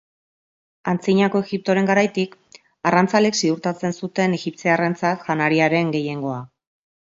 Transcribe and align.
Antzinako 0.93 1.41
Egiptoren 1.45 1.89
garaitik, 1.89 2.33
arrantzaleek 2.93 3.39
ziurtatzen 3.43 3.95
zuten 4.01 4.35
egipziarrentzat 4.41 5.31
janariaren 5.31 5.97
gehiengoa. 6.01 6.43